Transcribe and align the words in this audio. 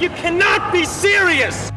You 0.00 0.08
cannot 0.20 0.72
be 0.72 0.84
serious! 0.84 1.70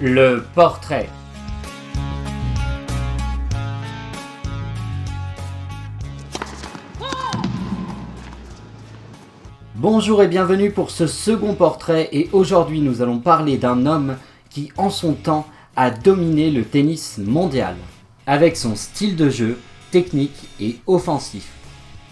Le 0.00 0.44
portrait. 0.54 1.08
Bonjour 9.74 10.22
et 10.22 10.28
bienvenue 10.28 10.70
pour 10.70 10.92
ce 10.92 11.08
second 11.08 11.54
portrait 11.54 12.10
et 12.12 12.30
aujourd'hui 12.32 12.80
nous 12.80 13.02
allons 13.02 13.18
parler 13.18 13.56
d'un 13.56 13.86
homme 13.86 14.16
qui 14.50 14.70
en 14.76 14.88
son 14.88 15.14
temps 15.14 15.48
a 15.76 15.90
dominé 15.90 16.50
le 16.50 16.64
tennis 16.64 17.18
mondial 17.18 17.76
avec 18.26 18.56
son 18.56 18.74
style 18.74 19.14
de 19.14 19.28
jeu 19.28 19.58
technique 19.90 20.48
et 20.58 20.80
offensif. 20.86 21.52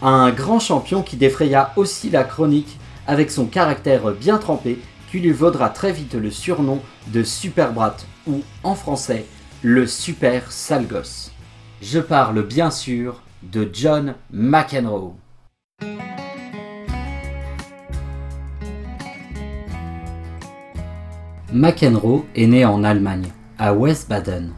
Un 0.03 0.31
grand 0.31 0.61
champion 0.61 1.03
qui 1.03 1.17
défraya 1.17 1.73
aussi 1.77 2.11
la 2.11 2.25
chronique 2.25 2.79
avec 3.07 3.31
son 3.31 3.47
caractère 3.47 4.13
bien 4.13 4.39
trempé 4.39 4.79
qui 5.11 5.19
lui 5.21 5.33
vaudra 5.33 5.71
très 5.71 5.93
vite 5.93 6.15
le 6.15 6.31
surnom 6.31 6.81
de 7.09 7.23
Super 7.23 7.73
Brat 7.73 7.97
ou 8.27 8.43
en 8.63 8.75
français 8.75 9.27
le 9.63 9.87
Super 9.87 10.53
Sale. 10.53 10.87
Je 11.81 12.01
parle 12.01 12.47
bien 12.47 12.71
sûr 12.71 13.23
de 13.43 13.69
John 13.73 14.15
McEnroe. 14.31 15.15
McEnroe 21.53 22.25
est 22.35 22.47
né 22.47 22.65
en 22.65 22.83
Allemagne, 22.83 23.29
à 23.59 23.75
West-Baden. 23.75 24.51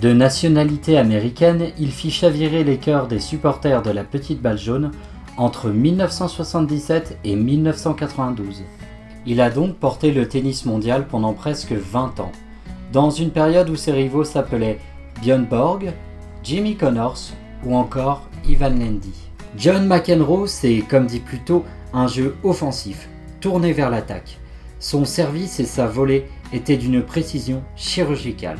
De 0.00 0.12
nationalité 0.12 0.98
américaine, 0.98 1.68
il 1.78 1.90
fit 1.90 2.10
chavirer 2.10 2.64
les 2.64 2.78
cœurs 2.78 3.08
des 3.08 3.20
supporters 3.20 3.82
de 3.82 3.90
la 3.90 4.04
Petite 4.04 4.40
Balle 4.40 4.58
Jaune 4.58 4.90
entre 5.36 5.68
1977 5.70 7.18
et 7.24 7.36
1992. 7.36 8.62
Il 9.26 9.40
a 9.40 9.50
donc 9.50 9.76
porté 9.76 10.10
le 10.10 10.26
tennis 10.26 10.64
mondial 10.66 11.06
pendant 11.06 11.32
presque 11.32 11.72
20 11.72 12.20
ans, 12.20 12.32
dans 12.92 13.10
une 13.10 13.30
période 13.30 13.70
où 13.70 13.76
ses 13.76 13.92
rivaux 13.92 14.24
s'appelaient 14.24 14.78
Björn 15.22 15.44
Borg, 15.44 15.92
Jimmy 16.42 16.76
Connors 16.76 17.30
ou 17.64 17.76
encore 17.76 18.28
Ivan 18.48 18.70
Lendl. 18.70 19.08
John 19.56 19.86
McEnroe, 19.86 20.46
c'est 20.46 20.82
comme 20.88 21.06
dit 21.06 21.20
plus 21.20 21.40
tôt 21.40 21.64
un 21.92 22.06
jeu 22.06 22.34
offensif, 22.42 23.08
tourné 23.40 23.72
vers 23.72 23.90
l'attaque. 23.90 24.38
Son 24.82 25.04
service 25.04 25.60
et 25.60 25.64
sa 25.64 25.86
volée 25.86 26.26
étaient 26.52 26.76
d'une 26.76 27.04
précision 27.04 27.62
chirurgicale. 27.76 28.58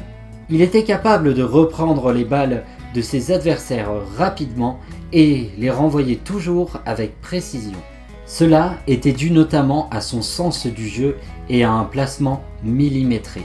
Il 0.50 0.62
était 0.62 0.84
capable 0.84 1.34
de 1.34 1.42
reprendre 1.42 2.12
les 2.12 2.24
balles 2.24 2.62
de 2.94 3.00
ses 3.00 3.32
adversaires 3.32 3.90
rapidement 4.16 4.78
et 5.12 5.50
les 5.58 5.68
renvoyer 5.68 6.16
toujours 6.16 6.78
avec 6.86 7.20
précision. 7.20 7.76
Cela 8.24 8.76
était 8.86 9.12
dû 9.12 9.32
notamment 9.32 9.90
à 9.90 10.00
son 10.00 10.22
sens 10.22 10.68
du 10.68 10.86
jeu 10.86 11.16
et 11.48 11.64
à 11.64 11.72
un 11.72 11.82
placement 11.82 12.44
millimétré. 12.62 13.42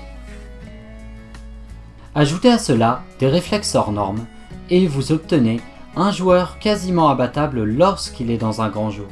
Ajoutez 2.13 2.51
à 2.51 2.59
cela 2.59 3.01
des 3.17 3.27
réflexes 3.27 3.73
hors 3.73 3.91
normes 3.91 4.27
et 4.69 4.85
vous 4.85 5.11
obtenez 5.11 5.61
un 5.95 6.11
joueur 6.11 6.59
quasiment 6.59 7.09
abattable 7.09 7.63
lorsqu'il 7.63 8.29
est 8.29 8.37
dans 8.37 8.61
un 8.61 8.69
grand 8.69 8.91
jour. 8.91 9.07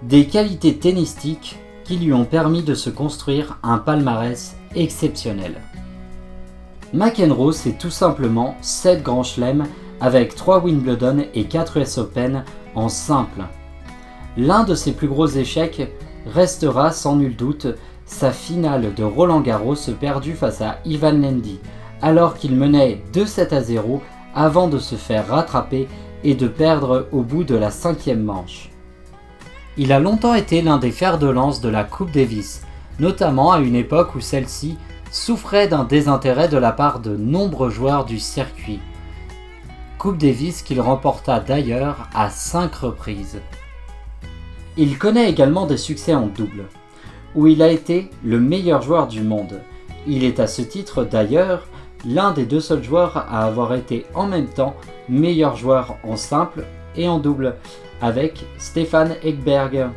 Des 0.00 0.26
qualités 0.26 0.78
tennistiques 0.78 1.58
lui 1.96 2.12
ont 2.12 2.24
permis 2.24 2.62
de 2.62 2.74
se 2.74 2.90
construire 2.90 3.58
un 3.62 3.78
palmarès 3.78 4.56
exceptionnel. 4.74 5.60
McEnroe, 6.92 7.52
c'est 7.52 7.78
tout 7.78 7.90
simplement 7.90 8.56
7 8.60 9.02
grands 9.02 9.22
chelems 9.22 9.66
avec 10.00 10.34
3 10.34 10.62
Wimbledon 10.64 11.24
et 11.34 11.44
4 11.44 11.78
US 11.78 11.98
Open 11.98 12.44
en 12.74 12.88
simple. 12.88 13.42
L'un 14.36 14.64
de 14.64 14.74
ses 14.74 14.92
plus 14.92 15.08
gros 15.08 15.26
échecs 15.26 15.90
restera 16.26 16.90
sans 16.90 17.16
nul 17.16 17.36
doute 17.36 17.66
sa 18.04 18.30
finale 18.30 18.94
de 18.94 19.04
Roland 19.04 19.40
Garros 19.40 19.76
perdue 19.98 20.34
face 20.34 20.60
à 20.60 20.78
Ivan 20.84 21.12
Lendl 21.12 21.58
alors 22.02 22.34
qu'il 22.34 22.56
menait 22.56 23.02
2-7 23.14 23.54
à 23.54 23.62
0 23.62 24.02
avant 24.34 24.68
de 24.68 24.78
se 24.78 24.96
faire 24.96 25.28
rattraper 25.28 25.88
et 26.24 26.34
de 26.34 26.48
perdre 26.48 27.08
au 27.12 27.22
bout 27.22 27.44
de 27.44 27.54
la 27.54 27.70
cinquième 27.70 28.22
manche. 28.22 28.71
Il 29.78 29.90
a 29.92 30.00
longtemps 30.00 30.34
été 30.34 30.60
l'un 30.60 30.76
des 30.76 30.90
fers 30.90 31.18
de 31.18 31.28
lance 31.28 31.62
de 31.62 31.70
la 31.70 31.82
Coupe 31.82 32.10
Davis, 32.10 32.62
notamment 33.00 33.52
à 33.52 33.60
une 33.60 33.74
époque 33.74 34.14
où 34.14 34.20
celle-ci 34.20 34.76
souffrait 35.10 35.66
d'un 35.66 35.84
désintérêt 35.84 36.48
de 36.48 36.58
la 36.58 36.72
part 36.72 37.00
de 37.00 37.16
nombreux 37.16 37.70
joueurs 37.70 38.04
du 38.04 38.18
circuit. 38.18 38.80
Coupe 39.98 40.18
Davis 40.18 40.62
qu'il 40.62 40.80
remporta 40.80 41.40
d'ailleurs 41.40 42.08
à 42.14 42.28
5 42.28 42.74
reprises. 42.74 43.40
Il 44.76 44.98
connaît 44.98 45.30
également 45.30 45.66
des 45.66 45.78
succès 45.78 46.14
en 46.14 46.26
double, 46.26 46.64
où 47.34 47.46
il 47.46 47.62
a 47.62 47.70
été 47.70 48.10
le 48.22 48.40
meilleur 48.40 48.82
joueur 48.82 49.06
du 49.06 49.22
monde. 49.22 49.60
Il 50.06 50.22
est 50.22 50.38
à 50.38 50.46
ce 50.46 50.60
titre 50.60 51.04
d'ailleurs 51.04 51.66
l'un 52.04 52.32
des 52.32 52.44
deux 52.44 52.60
seuls 52.60 52.82
joueurs 52.82 53.16
à 53.16 53.44
avoir 53.44 53.72
été 53.72 54.04
en 54.14 54.26
même 54.26 54.48
temps 54.48 54.74
meilleur 55.08 55.56
joueur 55.56 55.96
en 56.04 56.16
simple 56.16 56.64
et 56.96 57.08
en 57.08 57.18
double, 57.18 57.56
avec 58.02 58.44
Stéphane 58.58 59.14
Ekberg. 59.22 59.88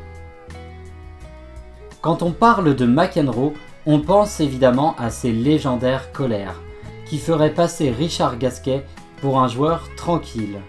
Quand 2.02 2.22
on 2.22 2.32
parle 2.32 2.76
de 2.76 2.86
McEnroe, 2.86 3.54
on 3.88 4.00
pense 4.00 4.40
évidemment 4.40 4.96
à 4.98 5.10
ses 5.10 5.32
légendaires 5.32 6.12
colères, 6.12 6.62
qui 7.08 7.18
feraient 7.18 7.54
passer 7.54 7.90
Richard 7.90 8.38
Gasquet 8.38 8.86
pour 9.22 9.40
un 9.40 9.48
joueur 9.48 9.90
tranquille. 9.98 10.62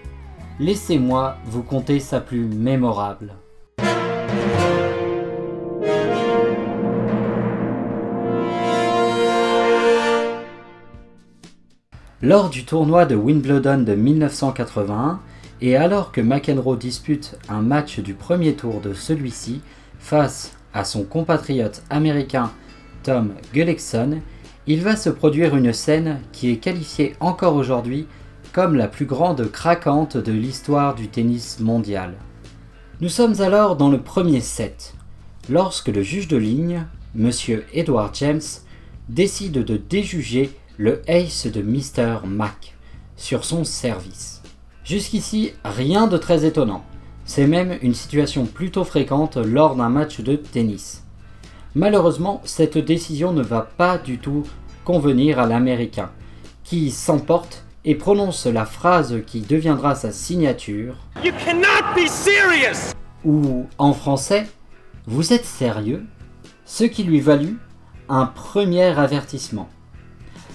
Laissez-moi 0.58 1.36
vous 1.44 1.62
conter 1.62 2.00
sa 2.00 2.20
plus 2.20 2.46
mémorable. 2.46 3.34
Lors 12.22 12.48
du 12.48 12.64
tournoi 12.64 13.04
de 13.04 13.14
Wimbledon 13.14 13.82
de 13.82 13.94
1981, 13.94 15.20
et 15.60 15.76
alors 15.76 16.12
que 16.12 16.20
McEnroe 16.20 16.76
dispute 16.76 17.38
un 17.48 17.62
match 17.62 18.00
du 18.00 18.14
premier 18.14 18.54
tour 18.54 18.80
de 18.80 18.92
celui-ci 18.92 19.60
face 19.98 20.56
à 20.74 20.84
son 20.84 21.04
compatriote 21.04 21.82
américain 21.90 22.50
Tom 23.02 23.32
Gullickson, 23.54 24.20
il 24.66 24.82
va 24.82 24.96
se 24.96 25.10
produire 25.10 25.56
une 25.56 25.72
scène 25.72 26.20
qui 26.32 26.50
est 26.50 26.56
qualifiée 26.56 27.14
encore 27.20 27.54
aujourd'hui 27.54 28.06
comme 28.52 28.74
la 28.74 28.88
plus 28.88 29.06
grande 29.06 29.50
craquante 29.50 30.16
de 30.16 30.32
l'histoire 30.32 30.94
du 30.94 31.08
tennis 31.08 31.60
mondial. 31.60 32.14
Nous 33.00 33.08
sommes 33.08 33.40
alors 33.40 33.76
dans 33.76 33.90
le 33.90 34.00
premier 34.00 34.40
set, 34.40 34.94
lorsque 35.48 35.88
le 35.88 36.02
juge 36.02 36.28
de 36.28 36.36
ligne, 36.36 36.86
M. 37.18 37.30
Edward 37.72 38.14
James, 38.14 38.40
décide 39.08 39.64
de 39.64 39.76
déjuger 39.76 40.50
le 40.78 41.02
ace 41.06 41.46
de 41.46 41.62
Mr. 41.62 42.26
Mac 42.26 42.74
sur 43.16 43.44
son 43.44 43.64
service. 43.64 44.35
Jusqu'ici, 44.86 45.52
rien 45.64 46.06
de 46.06 46.16
très 46.16 46.44
étonnant. 46.44 46.84
C'est 47.24 47.48
même 47.48 47.76
une 47.82 47.92
situation 47.92 48.46
plutôt 48.46 48.84
fréquente 48.84 49.36
lors 49.36 49.74
d'un 49.74 49.88
match 49.88 50.20
de 50.20 50.36
tennis. 50.36 51.02
Malheureusement, 51.74 52.40
cette 52.44 52.78
décision 52.78 53.32
ne 53.32 53.42
va 53.42 53.62
pas 53.62 53.98
du 53.98 54.18
tout 54.18 54.44
convenir 54.84 55.40
à 55.40 55.46
l'Américain, 55.46 56.12
qui 56.62 56.92
s'emporte 56.92 57.64
et 57.84 57.96
prononce 57.96 58.46
la 58.46 58.64
phrase 58.64 59.16
qui 59.26 59.40
deviendra 59.40 59.96
sa 59.96 60.12
signature. 60.12 60.94
You 61.24 61.32
cannot 61.44 61.94
be 61.96 62.06
serious! 62.06 62.94
Ou 63.24 63.66
en 63.78 63.92
français, 63.92 64.46
vous 65.08 65.32
êtes 65.32 65.44
sérieux? 65.44 66.06
Ce 66.64 66.84
qui 66.84 67.02
lui 67.02 67.18
valut 67.18 67.58
un 68.08 68.26
premier 68.26 68.96
avertissement. 68.96 69.68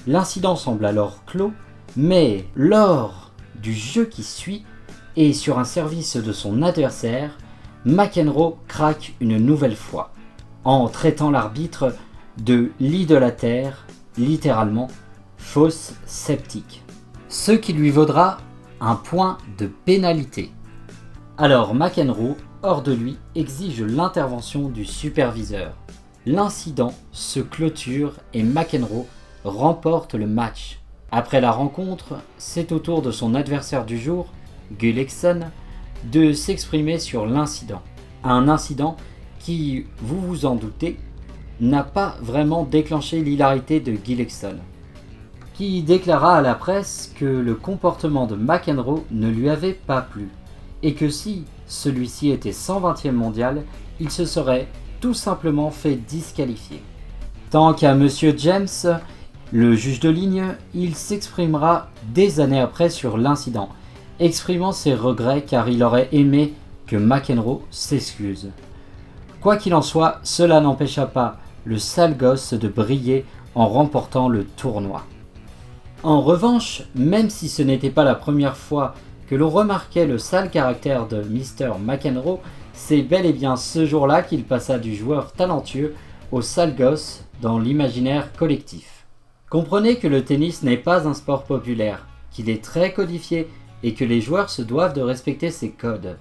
L'incident 0.07 0.55
semble 0.55 0.85
alors 0.85 1.25
clos, 1.25 1.51
mais 1.97 2.45
lors 2.55 3.20
du 3.55 3.73
jeu 3.73 4.05
qui 4.05 4.23
suit 4.23 4.63
et 5.15 5.33
sur 5.33 5.59
un 5.59 5.63
service 5.63 6.17
de 6.17 6.31
son 6.31 6.61
adversaire, 6.61 7.37
McEnroe 7.85 8.57
craque 8.67 9.13
une 9.19 9.37
nouvelle 9.37 9.75
fois 9.75 10.11
en 10.63 10.87
traitant 10.87 11.31
l'arbitre 11.31 11.95
de 12.37 12.71
l'idolataire, 12.79 13.85
littéralement 14.17 14.87
fausse 15.37 15.93
sceptique. 16.05 16.83
Ce 17.29 17.51
qui 17.51 17.73
lui 17.73 17.89
vaudra 17.89 18.37
un 18.79 18.95
point 18.95 19.37
de 19.57 19.67
pénalité. 19.67 20.51
Alors 21.37 21.73
McEnroe, 21.73 22.35
hors 22.61 22.83
de 22.83 22.93
lui, 22.93 23.17
exige 23.35 23.81
l'intervention 23.81 24.69
du 24.69 24.85
superviseur. 24.85 25.73
L'incident 26.25 26.93
se 27.11 27.39
clôture 27.39 28.13
et 28.33 28.43
McEnroe 28.43 29.07
remporte 29.43 30.13
le 30.13 30.27
match. 30.27 30.80
Après 31.11 31.41
la 31.41 31.51
rencontre, 31.51 32.21
c'est 32.37 32.71
au 32.71 32.79
tour 32.79 33.01
de 33.01 33.11
son 33.11 33.35
adversaire 33.35 33.85
du 33.85 33.99
jour, 33.99 34.27
Gullickson, 34.79 35.41
de 36.05 36.31
s'exprimer 36.31 36.99
sur 36.99 37.25
l'incident. 37.25 37.81
Un 38.23 38.47
incident 38.47 38.95
qui, 39.39 39.87
vous 39.99 40.21
vous 40.21 40.45
en 40.45 40.55
doutez, 40.55 40.97
n'a 41.59 41.83
pas 41.83 42.15
vraiment 42.21 42.63
déclenché 42.63 43.21
l'hilarité 43.21 43.81
de 43.81 43.97
Gillickson, 44.01 44.55
qui 45.53 45.83
déclara 45.83 46.37
à 46.37 46.41
la 46.41 46.55
presse 46.55 47.13
que 47.19 47.25
le 47.25 47.55
comportement 47.55 48.25
de 48.25 48.35
McEnroe 48.35 49.03
ne 49.11 49.29
lui 49.29 49.49
avait 49.49 49.73
pas 49.73 50.01
plu 50.01 50.29
et 50.81 50.93
que 50.93 51.09
si 51.09 51.43
celui-ci 51.67 52.31
était 52.31 52.51
120e 52.51 53.11
mondial, 53.11 53.63
il 53.99 54.09
se 54.09 54.25
serait 54.25 54.67
tout 55.01 55.13
simplement 55.13 55.71
fait 55.71 55.95
disqualifier. 55.95 56.81
Tant 57.49 57.73
qu'à 57.73 57.95
Monsieur 57.95 58.33
James, 58.37 58.67
le 59.53 59.75
juge 59.75 59.99
de 59.99 60.09
ligne, 60.09 60.45
il 60.73 60.95
s'exprimera 60.95 61.89
des 62.13 62.39
années 62.39 62.59
après 62.59 62.89
sur 62.89 63.17
l'incident, 63.17 63.67
exprimant 64.19 64.71
ses 64.71 64.93
regrets 64.93 65.41
car 65.41 65.67
il 65.67 65.83
aurait 65.83 66.07
aimé 66.13 66.53
que 66.87 66.95
McEnroe 66.95 67.61
s'excuse. 67.69 68.49
Quoi 69.41 69.57
qu'il 69.57 69.73
en 69.73 69.81
soit, 69.81 70.19
cela 70.23 70.61
n'empêcha 70.61 71.05
pas 71.05 71.37
le 71.65 71.77
sale 71.77 72.15
gosse 72.15 72.53
de 72.53 72.67
briller 72.69 73.25
en 73.53 73.67
remportant 73.67 74.29
le 74.29 74.45
tournoi. 74.45 75.03
En 76.03 76.21
revanche, 76.21 76.83
même 76.95 77.29
si 77.29 77.49
ce 77.49 77.61
n'était 77.61 77.89
pas 77.89 78.05
la 78.05 78.15
première 78.15 78.55
fois 78.55 78.95
que 79.27 79.35
l'on 79.35 79.49
remarquait 79.49 80.07
le 80.07 80.17
sale 80.17 80.49
caractère 80.49 81.07
de 81.07 81.21
Mr. 81.23 81.77
McEnroe, 81.79 82.39
c'est 82.73 83.01
bel 83.01 83.25
et 83.25 83.33
bien 83.33 83.57
ce 83.57 83.85
jour-là 83.85 84.21
qu'il 84.23 84.45
passa 84.45 84.79
du 84.79 84.95
joueur 84.95 85.33
talentueux 85.33 85.93
au 86.31 86.41
sale 86.41 86.75
gosse 86.75 87.25
dans 87.41 87.59
l'imaginaire 87.59 88.31
collectif. 88.33 89.00
Comprenez 89.51 89.97
que 89.97 90.07
le 90.07 90.23
tennis 90.23 90.63
n'est 90.63 90.77
pas 90.77 91.09
un 91.09 91.13
sport 91.13 91.43
populaire, 91.43 92.07
qu'il 92.31 92.49
est 92.49 92.63
très 92.63 92.93
codifié 92.93 93.49
et 93.83 93.93
que 93.93 94.05
les 94.05 94.21
joueurs 94.21 94.49
se 94.49 94.61
doivent 94.61 94.93
de 94.93 95.01
respecter 95.01 95.51
ses 95.51 95.71
codes. 95.71 96.17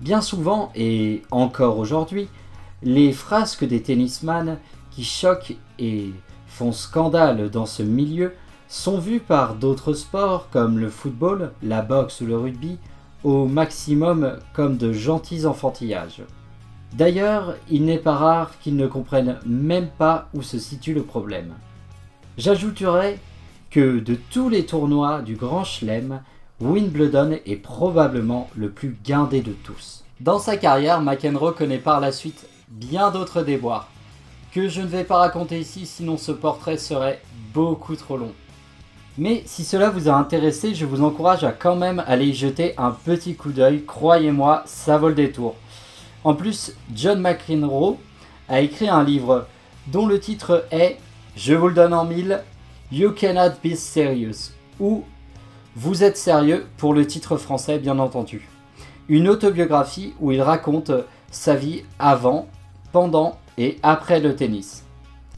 Bien 0.00 0.20
souvent, 0.20 0.70
et 0.76 1.22
encore 1.32 1.76
aujourd'hui, 1.76 2.28
les 2.84 3.10
frasques 3.12 3.64
des 3.64 3.82
tennisman 3.82 4.58
qui 4.92 5.02
choquent 5.02 5.56
et 5.80 6.12
font 6.46 6.70
scandale 6.70 7.50
dans 7.50 7.66
ce 7.66 7.82
milieu 7.82 8.32
sont 8.68 9.00
vus 9.00 9.18
par 9.18 9.56
d'autres 9.56 9.94
sports 9.94 10.48
comme 10.52 10.78
le 10.78 10.88
football, 10.88 11.52
la 11.64 11.82
boxe 11.82 12.20
ou 12.20 12.26
le 12.26 12.38
rugby 12.38 12.78
au 13.24 13.46
maximum 13.46 14.38
comme 14.52 14.76
de 14.76 14.92
gentils 14.92 15.46
enfantillages. 15.46 16.22
D'ailleurs, 16.92 17.56
il 17.68 17.86
n'est 17.86 17.98
pas 17.98 18.14
rare 18.14 18.56
qu'ils 18.60 18.76
ne 18.76 18.86
comprennent 18.86 19.40
même 19.44 19.88
pas 19.98 20.28
où 20.32 20.42
se 20.42 20.60
situe 20.60 20.94
le 20.94 21.02
problème. 21.02 21.52
J'ajouterai 22.38 23.18
que 23.70 23.98
de 23.98 24.14
tous 24.14 24.50
les 24.50 24.66
tournois 24.66 25.22
du 25.22 25.36
Grand 25.36 25.64
Chelem, 25.64 26.20
Wimbledon 26.60 27.38
est 27.46 27.56
probablement 27.56 28.50
le 28.54 28.68
plus 28.68 28.94
guindé 29.02 29.40
de 29.40 29.52
tous. 29.52 30.04
Dans 30.20 30.38
sa 30.38 30.58
carrière, 30.58 31.00
McEnroe 31.00 31.52
connaît 31.52 31.78
par 31.78 31.98
la 31.98 32.12
suite 32.12 32.46
bien 32.68 33.10
d'autres 33.10 33.42
déboires, 33.42 33.88
que 34.52 34.68
je 34.68 34.82
ne 34.82 34.86
vais 34.86 35.04
pas 35.04 35.16
raconter 35.16 35.58
ici 35.58 35.86
sinon 35.86 36.18
ce 36.18 36.30
portrait 36.30 36.76
serait 36.76 37.22
beaucoup 37.54 37.96
trop 37.96 38.18
long. 38.18 38.32
Mais 39.16 39.42
si 39.46 39.64
cela 39.64 39.88
vous 39.88 40.10
a 40.10 40.14
intéressé, 40.14 40.74
je 40.74 40.84
vous 40.84 41.02
encourage 41.02 41.42
à 41.42 41.52
quand 41.52 41.76
même 41.76 42.04
aller 42.06 42.26
y 42.26 42.34
jeter 42.34 42.74
un 42.76 42.90
petit 42.90 43.34
coup 43.34 43.50
d'œil. 43.50 43.84
Croyez-moi, 43.86 44.62
ça 44.66 44.98
vaut 44.98 45.08
le 45.08 45.14
détour. 45.14 45.54
En 46.22 46.34
plus, 46.34 46.74
John 46.94 47.18
McEnroe 47.18 47.96
a 48.50 48.60
écrit 48.60 48.90
un 48.90 49.04
livre 49.04 49.46
dont 49.86 50.06
le 50.06 50.20
titre 50.20 50.66
est, 50.70 50.98
je 51.36 51.52
vous 51.52 51.68
le 51.68 51.74
donne 51.74 51.92
en 51.92 52.06
mille, 52.06 52.42
You 52.90 53.12
Cannot 53.12 53.56
Be 53.62 53.74
Serious, 53.74 54.52
ou 54.80 55.04
Vous 55.76 56.02
êtes 56.02 56.16
sérieux 56.16 56.66
pour 56.78 56.94
le 56.94 57.06
titre 57.06 57.36
français 57.36 57.78
bien 57.78 57.98
entendu. 57.98 58.48
Une 59.10 59.28
autobiographie 59.28 60.14
où 60.18 60.32
il 60.32 60.40
raconte 60.40 60.90
sa 61.30 61.54
vie 61.54 61.84
avant, 61.98 62.48
pendant 62.90 63.36
et 63.58 63.78
après 63.82 64.20
le 64.20 64.34
tennis. 64.34 64.84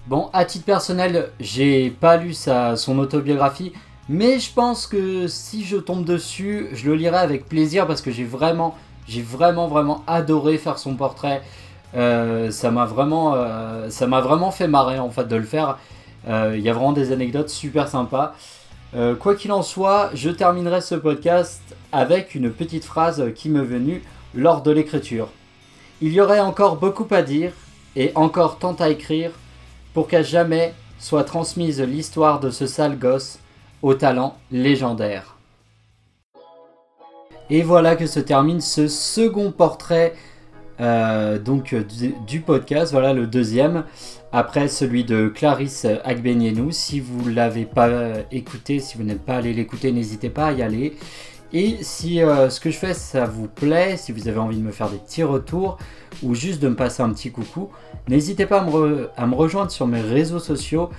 Bon, 0.06 0.30
à 0.32 0.44
titre 0.44 0.64
personnel, 0.64 1.30
j'ai 1.40 1.90
pas 1.90 2.16
lu 2.16 2.32
sa, 2.32 2.76
son 2.76 3.00
autobiographie, 3.00 3.72
mais 4.08 4.38
je 4.38 4.52
pense 4.52 4.86
que 4.86 5.26
si 5.26 5.64
je 5.64 5.76
tombe 5.76 6.04
dessus, 6.04 6.68
je 6.74 6.88
le 6.88 6.94
lirai 6.94 7.18
avec 7.18 7.48
plaisir 7.48 7.88
parce 7.88 8.02
que 8.02 8.12
j'ai 8.12 8.24
vraiment, 8.24 8.76
j'ai 9.08 9.20
vraiment, 9.20 9.66
vraiment 9.66 10.04
adoré 10.06 10.58
faire 10.58 10.78
son 10.78 10.94
portrait. 10.94 11.42
Euh, 11.94 12.50
ça 12.50 12.70
m'a 12.70 12.84
vraiment, 12.84 13.34
euh, 13.34 13.88
ça 13.90 14.06
m'a 14.06 14.20
vraiment 14.20 14.50
fait 14.50 14.68
marrer 14.68 14.98
en 14.98 15.10
fait 15.10 15.26
de 15.26 15.36
le 15.36 15.44
faire. 15.44 15.78
Euh, 16.28 16.54
il 16.56 16.62
y 16.62 16.68
a 16.68 16.72
vraiment 16.72 16.92
des 16.92 17.12
anecdotes 17.12 17.48
super 17.48 17.88
sympas. 17.88 18.34
quoi 19.20 19.34
qu'il 19.34 19.52
en 19.52 19.62
soit, 19.62 20.10
je 20.14 20.30
terminerai 20.30 20.80
ce 20.80 20.94
podcast 20.94 21.62
avec 21.92 22.34
une 22.34 22.50
petite 22.50 22.84
phrase 22.84 23.32
qui 23.34 23.50
m'est 23.50 23.60
venue 23.60 24.02
lors 24.34 24.62
de 24.62 24.70
l'écriture. 24.70 25.28
Il 26.00 26.12
y 26.12 26.20
aurait 26.20 26.40
encore 26.40 26.76
beaucoup 26.76 27.06
à 27.10 27.22
dire 27.22 27.52
et 27.96 28.12
encore 28.14 28.58
tant 28.58 28.74
à 28.74 28.88
écrire 28.88 29.30
pour 29.94 30.08
qu'à 30.08 30.22
jamais 30.22 30.74
soit 30.98 31.24
transmise 31.24 31.80
l'histoire 31.80 32.40
de 32.40 32.50
ce 32.50 32.66
sale 32.66 32.98
gosse 32.98 33.38
au 33.82 33.94
talent 33.94 34.36
légendaire. 34.50 35.36
Et 37.50 37.62
voilà 37.62 37.96
que 37.96 38.06
se 38.06 38.20
termine 38.20 38.60
ce 38.60 38.88
second 38.88 39.52
portrait 39.52 40.14
euh, 40.80 41.38
donc 41.38 41.74
du, 42.26 42.40
podcast, 42.40 42.92
voilà 42.92 43.12
le 43.12 43.26
deuxième, 43.26 43.84
après 44.32 44.68
celui 44.68 45.04
de 45.04 45.28
Clarisse 45.28 45.86
Agbenienou. 46.04 46.70
Si 46.70 47.00
vous 47.00 47.28
l'avez 47.28 47.64
pas 47.64 47.90
écouté, 48.30 48.80
si 48.80 48.96
vous 48.96 49.04
n'êtes 49.04 49.22
pas 49.22 49.36
allé 49.36 49.52
l'écouter, 49.52 49.92
n'hésitez 49.92 50.30
pas 50.30 50.46
à 50.46 50.52
y 50.52 50.62
aller. 50.62 50.96
Et 51.52 51.78
si 51.82 52.22
euh, 52.22 52.50
ce 52.50 52.60
que 52.60 52.70
je 52.70 52.76
fais 52.76 52.92
ça 52.92 53.24
vous 53.24 53.48
plaît, 53.48 53.96
si 53.96 54.12
vous 54.12 54.28
avez 54.28 54.38
envie 54.38 54.58
de 54.58 54.62
me 54.62 54.70
faire 54.70 54.90
des 54.90 54.98
petits 54.98 55.22
retours 55.22 55.78
ou 56.22 56.34
juste 56.34 56.60
de 56.60 56.68
me 56.68 56.76
passer 56.76 57.02
un 57.02 57.10
petit 57.10 57.30
coucou, 57.30 57.70
n'hésitez 58.06 58.44
pas 58.44 58.60
à 59.16 59.26
me, 59.26 59.34
rejoindre 59.34 59.70
sur 59.70 59.86
mes 59.86 60.00
réseaux 60.00 60.40
sociaux 60.40 60.90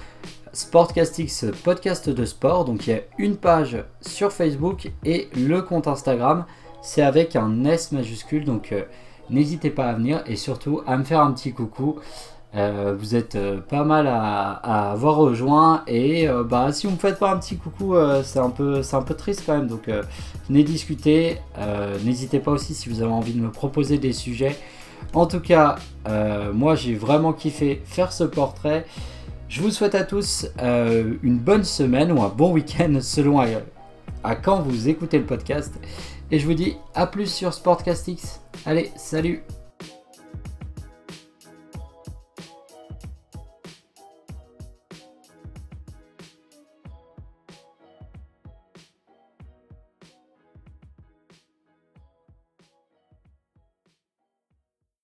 Sportcastix 0.51 1.45
podcast 1.63 2.09
de 2.09 2.25
sport. 2.25 2.65
Donc 2.65 2.87
il 2.87 2.89
y 2.91 2.93
a 2.93 3.01
une 3.19 3.37
page 3.37 3.77
sur 4.01 4.31
Facebook 4.31 4.89
et 5.05 5.29
le 5.35 5.61
compte 5.61 5.87
Instagram, 5.87 6.45
c'est 6.81 7.03
avec 7.03 7.35
un 7.35 7.65
S 7.65 7.91
majuscule. 7.91 8.43
Donc 8.43 8.71
euh, 8.71 8.81
n'hésitez 9.29 9.69
pas 9.69 9.87
à 9.87 9.93
venir 9.93 10.23
et 10.25 10.35
surtout 10.35 10.81
à 10.87 10.97
me 10.97 11.03
faire 11.03 11.21
un 11.21 11.31
petit 11.31 11.53
coucou. 11.53 11.99
Euh, 12.55 12.95
vous 12.97 13.15
êtes 13.15 13.35
euh, 13.35 13.59
pas 13.59 13.83
mal 13.83 14.07
à, 14.07 14.91
avoir 14.91 15.17
rejoint 15.17 15.83
et 15.85 16.27
euh, 16.27 16.43
bah, 16.43 16.71
si 16.71 16.87
vous 16.87 16.93
me 16.93 16.97
faites 16.97 17.19
pas 17.19 17.31
un 17.31 17.37
petit 17.37 17.57
coucou, 17.57 17.95
c'est 18.23 18.39
un, 18.39 18.49
peu, 18.49 18.81
un 18.91 19.01
peu 19.01 19.13
triste 19.13 19.43
quand 19.45 19.55
même. 19.55 19.67
Donc 19.67 19.89
venez 20.47 20.63
discuter. 20.63 21.37
N'hésitez 22.03 22.39
pas 22.39 22.51
aussi 22.51 22.73
si 22.73 22.89
vous 22.89 23.01
avez 23.01 23.11
envie 23.11 23.33
de 23.33 23.41
me 23.41 23.51
proposer 23.51 23.97
des 23.97 24.13
sujets. 24.13 24.55
En 25.13 25.25
tout 25.25 25.39
cas, 25.39 25.77
moi 26.53 26.75
j'ai 26.75 26.95
vraiment 26.95 27.33
kiffé 27.33 27.81
faire 27.85 28.11
ce 28.11 28.23
portrait. 28.23 28.85
Je 29.47 29.61
vous 29.61 29.71
souhaite 29.71 29.95
à 29.95 30.03
tous 30.03 30.47
une 30.59 31.37
bonne 31.37 31.63
semaine 31.63 32.11
ou 32.11 32.21
un 32.21 32.29
bon 32.29 32.51
week-end 32.51 32.97
selon 33.01 33.39
à, 34.23 34.35
quand 34.35 34.61
vous 34.61 34.89
écoutez 34.89 35.19
le 35.19 35.25
podcast. 35.25 35.79
Et 36.31 36.37
je 36.37 36.45
vous 36.45 36.53
dis 36.53 36.75
à 36.93 37.07
plus 37.07 37.31
sur 37.31 37.53
Sportcastix. 37.53 38.39
Allez, 38.65 38.91
salut 38.97 39.41